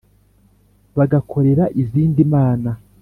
[0.97, 2.71] bagakorera izindi mana,